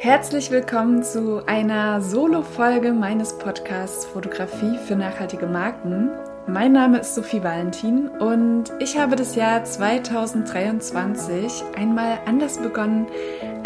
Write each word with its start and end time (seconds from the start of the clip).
Herzlich 0.00 0.52
willkommen 0.52 1.02
zu 1.02 1.44
einer 1.46 2.00
Solo-Folge 2.00 2.92
meines 2.92 3.36
Podcasts 3.36 4.06
Fotografie 4.06 4.78
für 4.86 4.94
nachhaltige 4.94 5.48
Marken. 5.48 6.10
Mein 6.46 6.70
Name 6.70 7.00
ist 7.00 7.16
Sophie 7.16 7.42
Valentin 7.42 8.06
und 8.06 8.66
ich 8.78 8.96
habe 8.96 9.16
das 9.16 9.34
Jahr 9.34 9.64
2023 9.64 11.64
einmal 11.76 12.20
anders 12.26 12.58
begonnen, 12.58 13.08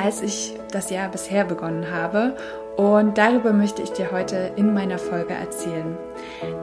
als 0.03 0.23
ich 0.23 0.55
das 0.71 0.91
Jahr 0.91 1.09
bisher 1.09 1.45
begonnen 1.45 1.91
habe. 1.91 2.37
Und 2.77 3.19
darüber 3.19 3.53
möchte 3.53 3.83
ich 3.83 3.93
dir 3.93 4.11
heute 4.13 4.53
in 4.57 4.73
meiner 4.73 4.99
Folge 4.99 5.35
erzählen. 5.35 5.97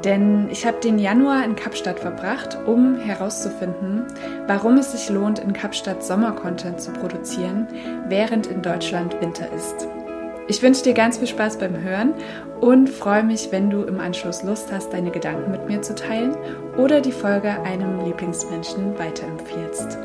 Denn 0.03 0.49
ich 0.49 0.65
habe 0.65 0.79
den 0.79 0.97
Januar 0.97 1.45
in 1.45 1.55
Kapstadt 1.55 1.99
verbracht, 1.99 2.57
um 2.65 2.95
herauszufinden, 2.97 4.07
warum 4.47 4.77
es 4.77 4.91
sich 4.91 5.09
lohnt, 5.09 5.37
in 5.37 5.53
Kapstadt 5.53 6.03
Sommercontent 6.03 6.81
zu 6.81 6.91
produzieren, 6.91 7.67
während 8.07 8.47
in 8.47 8.63
Deutschland 8.63 9.21
Winter 9.21 9.45
ist. 9.55 9.87
Ich 10.47 10.63
wünsche 10.63 10.81
dir 10.81 10.95
ganz 10.95 11.19
viel 11.19 11.27
Spaß 11.27 11.59
beim 11.59 11.79
Hören 11.79 12.15
und 12.59 12.89
freue 12.89 13.23
mich, 13.23 13.51
wenn 13.51 13.69
du 13.69 13.83
im 13.83 13.99
Anschluss 13.99 14.41
Lust 14.41 14.71
hast, 14.71 14.91
deine 14.91 15.11
Gedanken 15.11 15.51
mit 15.51 15.67
mir 15.67 15.83
zu 15.83 15.93
teilen 15.93 16.35
oder 16.75 17.01
die 17.01 17.11
Folge 17.11 17.51
einem 17.61 18.03
Lieblingsmenschen 18.03 18.97
weiterempfiehlst. 18.97 19.99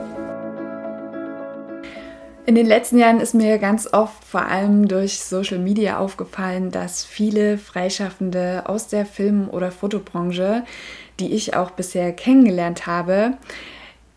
In 2.46 2.56
den 2.56 2.66
letzten 2.66 2.98
Jahren 2.98 3.20
ist 3.20 3.34
mir 3.34 3.56
ganz 3.58 3.90
oft 3.90 4.22
vor 4.22 4.42
allem 4.42 4.86
durch 4.86 5.20
Social 5.20 5.58
Media 5.58 5.98
aufgefallen, 5.98 6.70
dass 6.70 7.02
viele 7.02 7.56
Freischaffende 7.56 8.64
aus 8.66 8.88
der 8.88 9.06
Film- 9.06 9.48
oder 9.48 9.70
Fotobranche, 9.70 10.62
die 11.20 11.32
ich 11.32 11.56
auch 11.56 11.70
bisher 11.70 12.12
kennengelernt 12.12 12.86
habe, 12.86 13.38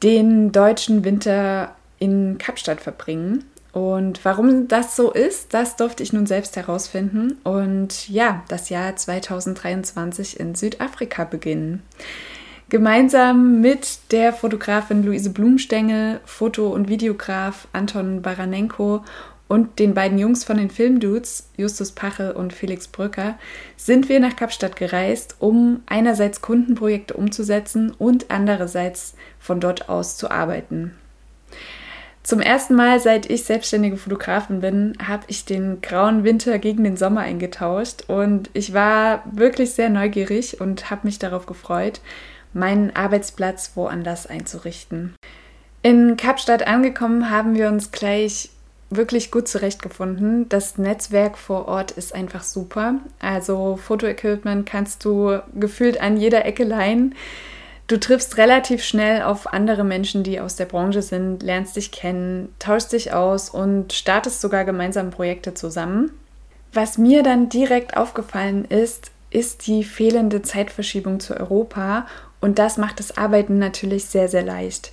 den 0.04 0.52
deutschen 0.52 1.06
Winter 1.06 1.74
in 2.00 2.38
Kapstadt 2.38 2.82
verbringen. 2.82 3.46
Und 3.72 4.26
warum 4.26 4.68
das 4.68 4.98
so 4.98 5.12
ist, 5.12 5.54
das 5.54 5.78
durfte 5.78 6.04
ich 6.04 6.12
nun 6.12 6.26
selbst 6.26 6.58
herausfinden 6.58 7.38
und 7.44 8.10
ja, 8.10 8.44
das 8.50 8.70
Jahr 8.70 8.96
2023 8.96 10.38
in 10.38 10.54
Südafrika 10.56 11.24
beginnen. 11.24 11.84
Gemeinsam 12.70 13.62
mit 13.62 14.12
der 14.12 14.34
Fotografin 14.34 15.02
Luise 15.02 15.30
Blumstengel, 15.30 16.20
Foto- 16.26 16.68
und 16.68 16.90
Videograf 16.90 17.70
Anton 17.72 18.22
Baranenko 18.22 19.06
und 19.48 19.80
den 19.80 19.94
beiden 19.94 20.18
Jungs 20.18 20.44
von 20.44 20.58
den 20.58 20.70
Filmdudes, 20.70 21.50
Justus 21.56 21.94
Pachel 21.94 22.32
und 22.32 22.52
Felix 22.52 22.90
Brücker, 22.90 23.36
sind 23.78 24.10
wir 24.10 24.20
nach 24.20 24.36
Kapstadt 24.36 24.76
gereist, 24.76 25.38
um 25.40 25.82
einerseits 25.86 26.42
Kundenprojekte 26.42 27.14
umzusetzen 27.14 27.92
und 27.98 28.32
andererseits 28.32 29.16
von 29.40 29.62
dort 29.62 29.88
aus 29.88 30.18
zu 30.18 30.30
arbeiten. 30.30 30.94
Zum 32.22 32.42
ersten 32.42 32.76
Mal, 32.76 33.00
seit 33.00 33.30
ich 33.30 33.46
selbstständige 33.46 33.96
Fotografin 33.96 34.60
bin, 34.60 34.98
habe 35.08 35.24
ich 35.28 35.46
den 35.46 35.80
grauen 35.80 36.26
Winter 36.26 36.60
gegen 36.60 36.84
den 36.84 36.98
Sommer 36.98 37.22
eingetauscht 37.22 38.04
und 38.10 38.50
ich 38.52 38.74
war 38.74 39.24
wirklich 39.32 39.72
sehr 39.72 39.90
neugierig 39.90 40.60
und 40.60 40.92
habe 40.92 41.08
mich 41.08 41.20
darauf 41.20 41.46
gefreut, 41.46 42.02
meinen 42.54 42.96
Arbeitsplatz 42.96 43.72
woanders 43.76 44.28
einzurichten. 44.28 45.16
In 45.82 46.18
Kapstadt 46.18 46.66
angekommen 46.68 47.30
haben 47.30 47.56
wir 47.56 47.68
uns 47.68 47.92
gleich 47.92 48.50
wirklich 48.90 49.32
gut 49.32 49.48
zurechtgefunden. 49.48 50.48
Das 50.50 50.78
Netzwerk 50.78 51.38
vor 51.38 51.68
Ort 51.68 51.92
ist 51.92 52.16
einfach 52.16 52.44
super. 52.44 52.96
Also 53.20 53.78
Fotoequipment 53.78 54.66
kannst 54.68 55.04
du 55.06 55.40
gefühlt 55.56 56.00
an 56.02 56.18
jeder 56.18 56.46
Ecke 56.46 56.64
leihen. 56.64 57.16
Du 57.88 57.98
triffst 57.98 58.38
relativ 58.38 58.84
schnell 58.84 59.22
auf 59.22 59.54
andere 59.54 59.86
Menschen, 59.86 60.24
die 60.24 60.42
aus 60.42 60.58
der 60.58 60.66
Branche 60.66 61.02
sind, 61.02 61.42
lernst 61.42 61.78
dich 61.78 61.92
kennen, 61.92 62.54
tauschst 62.60 62.92
dich 62.92 63.14
aus 63.14 63.50
und 63.50 63.94
startest 63.94 64.42
sogar 64.42 64.66
gemeinsam 64.66 65.10
Projekte 65.10 65.54
zusammen. 65.54 66.12
Was 66.74 66.98
mir 66.98 67.24
dann 67.24 67.48
direkt 67.48 67.96
aufgefallen 67.96 68.66
ist, 68.66 69.12
ist 69.30 69.68
die 69.68 69.84
fehlende 69.84 70.42
Zeitverschiebung 70.42 71.20
zu 71.20 71.36
Europa 71.38 72.08
und 72.42 72.60
das 72.60 72.78
macht 72.78 73.00
das 73.00 73.18
Arbeiten 73.18 73.60
natürlich 73.60 74.06
sehr, 74.06 74.28
sehr 74.28 74.44
leicht. 74.44 74.92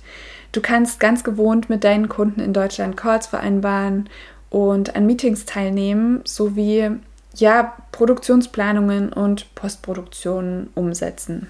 Du 0.51 0.61
kannst 0.61 0.99
ganz 0.99 1.23
gewohnt 1.23 1.69
mit 1.69 1.83
deinen 1.83 2.09
Kunden 2.09 2.39
in 2.39 2.53
Deutschland 2.53 2.95
Calls 2.95 3.27
vereinbaren 3.27 4.09
und 4.49 4.95
an 4.95 5.05
Meetings 5.05 5.45
teilnehmen, 5.45 6.21
sowie 6.23 6.91
ja, 7.35 7.75
Produktionsplanungen 7.91 9.11
und 9.11 9.53
Postproduktionen 9.55 10.69
umsetzen. 10.75 11.47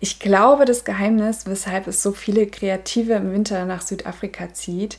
Ich 0.00 0.20
glaube, 0.20 0.64
das 0.64 0.84
Geheimnis, 0.84 1.46
weshalb 1.46 1.88
es 1.88 2.02
so 2.02 2.12
viele 2.12 2.46
Kreative 2.46 3.14
im 3.14 3.32
Winter 3.32 3.64
nach 3.64 3.82
Südafrika 3.82 4.54
zieht, 4.54 4.98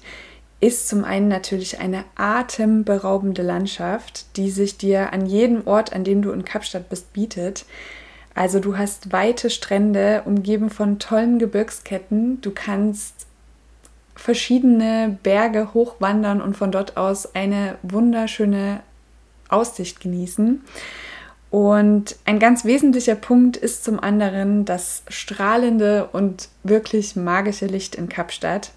ist 0.59 0.89
zum 0.89 1.05
einen 1.05 1.29
natürlich 1.29 1.79
eine 1.79 2.03
atemberaubende 2.15 3.41
Landschaft, 3.41 4.35
die 4.35 4.51
sich 4.51 4.77
dir 4.77 5.13
an 5.13 5.25
jedem 5.25 5.65
Ort, 5.65 5.93
an 5.93 6.03
dem 6.03 6.21
du 6.21 6.31
in 6.31 6.43
Kapstadt 6.43 6.89
bist, 6.89 7.13
bietet. 7.13 7.65
Also 8.35 8.59
du 8.59 8.77
hast 8.77 9.11
weite 9.11 9.49
Strände, 9.49 10.23
umgeben 10.25 10.69
von 10.69 10.99
tollen 10.99 11.39
Gebirgsketten. 11.39 12.41
Du 12.41 12.51
kannst 12.51 13.27
verschiedene 14.15 15.17
Berge 15.23 15.73
hochwandern 15.73 16.41
und 16.41 16.55
von 16.55 16.71
dort 16.71 16.97
aus 16.97 17.35
eine 17.35 17.77
wunderschöne 17.83 18.81
Aussicht 19.49 19.99
genießen. 19.99 20.61
Und 21.51 22.15
ein 22.25 22.37
ganz 22.39 22.63
wesentlicher 22.63 23.15
Punkt 23.15 23.57
ist 23.57 23.83
zum 23.83 23.99
anderen 23.99 24.65
das 24.65 25.03
strahlende 25.07 26.09
und 26.11 26.49
wirklich 26.63 27.15
magische 27.15 27.65
Licht 27.65 27.95
in 27.95 28.07
Kapstadt. 28.07 28.71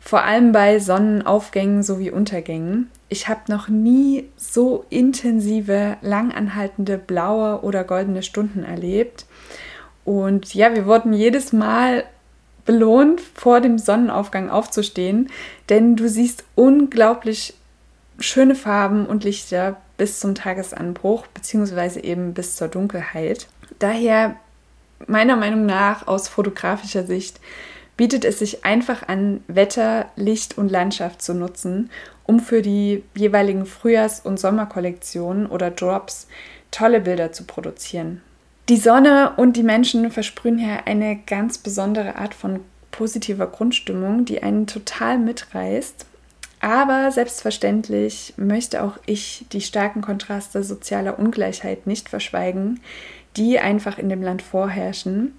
Vor 0.00 0.22
allem 0.22 0.52
bei 0.52 0.78
Sonnenaufgängen 0.78 1.82
sowie 1.82 2.10
Untergängen. 2.10 2.90
Ich 3.08 3.26
habe 3.26 3.40
noch 3.48 3.68
nie 3.68 4.28
so 4.36 4.84
intensive, 4.90 5.96
langanhaltende 6.02 6.98
blaue 6.98 7.62
oder 7.62 7.84
goldene 7.84 8.22
Stunden 8.22 8.64
erlebt. 8.64 9.24
Und 10.04 10.54
ja, 10.54 10.74
wir 10.74 10.86
wurden 10.86 11.14
jedes 11.14 11.52
Mal 11.52 12.04
belohnt, 12.64 13.20
vor 13.20 13.60
dem 13.60 13.78
Sonnenaufgang 13.78 14.50
aufzustehen, 14.50 15.30
denn 15.68 15.96
du 15.96 16.08
siehst 16.08 16.44
unglaublich 16.54 17.54
schöne 18.18 18.54
Farben 18.54 19.06
und 19.06 19.24
Lichter 19.24 19.76
bis 19.96 20.20
zum 20.20 20.34
Tagesanbruch, 20.34 21.26
beziehungsweise 21.28 22.02
eben 22.02 22.34
bis 22.34 22.56
zur 22.56 22.68
Dunkelheit. 22.68 23.46
Daher 23.78 24.36
meiner 25.06 25.36
Meinung 25.36 25.66
nach 25.66 26.06
aus 26.06 26.28
fotografischer 26.28 27.04
Sicht 27.04 27.40
bietet 27.96 28.24
es 28.24 28.40
sich 28.40 28.64
einfach 28.64 29.06
an, 29.08 29.42
Wetter, 29.46 30.06
Licht 30.16 30.58
und 30.58 30.70
Landschaft 30.70 31.22
zu 31.22 31.34
nutzen, 31.34 31.90
um 32.24 32.40
für 32.40 32.62
die 32.62 33.04
jeweiligen 33.14 33.66
Frühjahrs- 33.66 34.20
und 34.24 34.40
Sommerkollektionen 34.40 35.46
oder 35.46 35.70
Drops 35.70 36.26
tolle 36.70 37.00
Bilder 37.00 37.32
zu 37.32 37.44
produzieren. 37.44 38.20
Die 38.68 38.78
Sonne 38.78 39.34
und 39.36 39.56
die 39.56 39.62
Menschen 39.62 40.10
versprühen 40.10 40.58
hier 40.58 40.86
eine 40.86 41.16
ganz 41.26 41.58
besondere 41.58 42.16
Art 42.16 42.34
von 42.34 42.60
positiver 42.90 43.46
Grundstimmung, 43.46 44.24
die 44.24 44.42
einen 44.42 44.66
total 44.66 45.18
mitreißt. 45.18 46.06
Aber 46.64 47.12
selbstverständlich 47.12 48.32
möchte 48.38 48.82
auch 48.82 48.96
ich 49.04 49.44
die 49.52 49.60
starken 49.60 50.00
Kontraste 50.00 50.64
sozialer 50.64 51.18
Ungleichheit 51.18 51.86
nicht 51.86 52.08
verschweigen, 52.08 52.80
die 53.36 53.58
einfach 53.58 53.98
in 53.98 54.08
dem 54.08 54.22
Land 54.22 54.40
vorherrschen. 54.40 55.38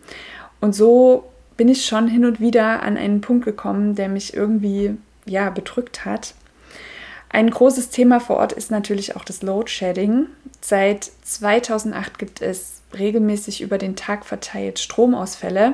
Und 0.62 0.76
so 0.76 1.24
bin 1.58 1.68
ich 1.68 1.88
schon 1.88 2.08
hin 2.08 2.26
und 2.26 2.40
wieder 2.40 2.84
an 2.84 2.96
einen 2.96 3.22
Punkt 3.22 3.44
gekommen, 3.44 3.96
der 3.96 4.08
mich 4.08 4.36
irgendwie 4.36 4.98
ja 5.26 5.50
bedrückt 5.50 6.06
hat. 6.06 6.36
Ein 7.30 7.50
großes 7.50 7.90
Thema 7.90 8.20
vor 8.20 8.38
Ort 8.38 8.52
ist 8.52 8.70
natürlich 8.70 9.16
auch 9.16 9.24
das 9.26 9.42
Load 9.42 9.72
Shedding. 9.72 10.28
Seit 10.62 11.10
2008 11.24 12.20
gibt 12.20 12.44
es 12.44 12.84
regelmäßig 12.94 13.62
über 13.62 13.80
den 13.80 13.96
Tag 13.96 14.28
verteilt 14.28 14.78
Stromausfälle 14.78 15.74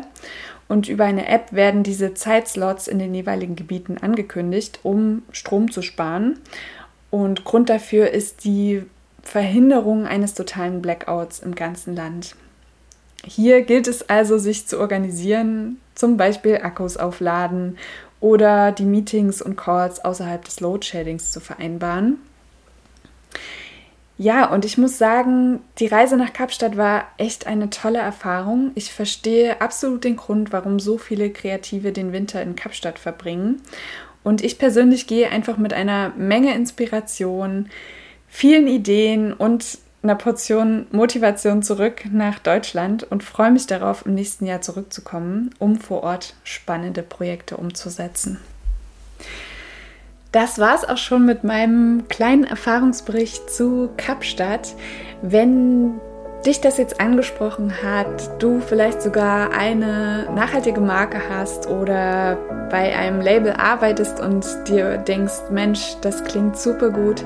und 0.72 0.88
über 0.88 1.04
eine 1.04 1.28
App 1.28 1.52
werden 1.52 1.84
diese 1.84 2.14
Zeitslots 2.14 2.88
in 2.88 2.98
den 2.98 3.14
jeweiligen 3.14 3.58
Gebieten 3.58 3.98
angekündigt, 3.98 4.80
um 4.84 5.24
Strom 5.34 5.70
zu 5.70 5.82
sparen. 5.82 6.40
Und 7.10 7.44
Grund 7.44 7.70
dafür 7.70 8.12
ist 8.12 8.46
die 8.46 8.84
Verhinderung 9.22 10.08
eines 10.08 10.34
totalen 10.34 10.82
Blackouts 10.82 11.40
im 11.40 11.56
ganzen 11.56 11.94
Land. 11.94 12.38
Hier 13.26 13.64
gilt 13.64 13.86
es 13.90 14.10
also, 14.10 14.38
sich 14.38 14.66
zu 14.66 14.80
organisieren, 14.80 15.82
zum 15.94 16.16
Beispiel 16.16 16.60
Akkus 16.64 16.96
aufladen 16.96 17.78
oder 18.22 18.72
die 18.72 18.86
Meetings 18.86 19.42
und 19.42 19.58
Calls 19.58 20.00
außerhalb 20.06 20.46
des 20.46 20.62
Load-Shadings 20.62 21.34
zu 21.34 21.42
vereinbaren. 21.42 22.18
Ja, 24.22 24.46
und 24.52 24.66
ich 24.66 24.78
muss 24.78 25.00
sagen, 25.00 25.62
die 25.80 25.88
Reise 25.88 26.16
nach 26.16 26.32
Kapstadt 26.32 26.78
war 26.78 27.08
echt 27.18 27.48
eine 27.48 27.72
tolle 27.72 27.98
Erfahrung. 27.98 28.70
Ich 28.76 28.94
verstehe 28.94 29.60
absolut 29.62 30.04
den 30.04 30.16
Grund, 30.16 30.54
warum 30.54 30.80
so 30.80 31.00
viele 31.00 31.32
Kreative 31.32 31.92
den 31.92 32.12
Winter 32.14 32.40
in 32.40 32.56
Kapstadt 32.56 33.00
verbringen. 33.00 33.64
Und 34.24 34.44
ich 34.44 34.60
persönlich 34.60 35.08
gehe 35.08 35.32
einfach 35.32 35.58
mit 35.58 35.74
einer 35.74 36.10
Menge 36.18 36.54
Inspiration, 36.54 37.70
vielen 38.28 38.68
Ideen 38.68 39.34
und 39.34 39.80
einer 40.04 40.14
Portion 40.14 40.86
Motivation 40.92 41.64
zurück 41.64 42.04
nach 42.12 42.38
Deutschland 42.38 43.02
und 43.02 43.24
freue 43.24 43.50
mich 43.50 43.66
darauf, 43.66 44.06
im 44.06 44.14
nächsten 44.14 44.46
Jahr 44.46 44.62
zurückzukommen, 44.62 45.50
um 45.58 45.78
vor 45.78 46.04
Ort 46.04 46.36
spannende 46.44 47.02
Projekte 47.02 47.58
umzusetzen. 47.58 48.38
Das 50.32 50.60
war 50.60 50.76
es 50.76 50.88
auch 50.88 50.98
schon 50.98 51.26
mit 51.26 51.44
meinem 51.44 52.08
kleinen 52.08 52.46
Erfahrungsbericht 52.46 53.50
zu 53.50 53.90
Kapstadt. 53.98 54.76
Wenn 55.22 56.00
dich 56.46 56.62
das 56.62 56.78
jetzt 56.78 57.02
angesprochen 57.02 57.74
hat, 57.84 58.42
du 58.42 58.62
vielleicht 58.62 59.02
sogar 59.02 59.52
eine 59.52 60.30
nachhaltige 60.34 60.80
Marke 60.80 61.20
hast 61.30 61.68
oder 61.68 62.38
bei 62.72 62.96
einem 62.96 63.20
Label 63.20 63.52
arbeitest 63.52 64.22
und 64.22 64.46
dir 64.68 64.98
denkst, 64.98 65.52
Mensch, 65.52 65.98
das 66.02 66.24
klingt 66.24 66.58
super 66.58 66.90
gut, 66.90 67.26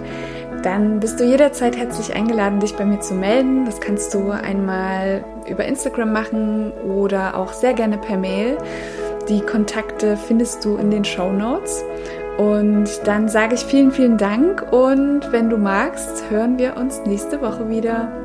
dann 0.63 0.99
bist 0.99 1.19
du 1.19 1.23
jederzeit 1.23 1.77
herzlich 1.77 2.15
eingeladen, 2.15 2.59
dich 2.59 2.75
bei 2.75 2.85
mir 2.85 2.99
zu 2.99 3.13
melden. 3.13 3.65
Das 3.65 3.79
kannst 3.79 4.15
du 4.15 4.31
einmal 4.31 5.23
über 5.47 5.63
Instagram 5.63 6.11
machen 6.11 6.71
oder 6.71 7.37
auch 7.37 7.53
sehr 7.53 7.73
gerne 7.73 7.99
per 7.99 8.17
Mail. 8.17 8.57
Die 9.29 9.41
Kontakte 9.41 10.17
findest 10.17 10.65
du 10.65 10.77
in 10.77 10.89
den 10.89 11.05
Show 11.05 11.31
Notes. 11.31 11.83
Und 12.37 12.89
dann 13.05 13.29
sage 13.29 13.55
ich 13.55 13.61
vielen, 13.61 13.91
vielen 13.91 14.17
Dank 14.17 14.61
und 14.73 15.31
wenn 15.31 15.49
du 15.49 15.57
magst, 15.57 16.29
hören 16.29 16.57
wir 16.57 16.75
uns 16.75 16.99
nächste 17.05 17.41
Woche 17.41 17.69
wieder. 17.69 18.24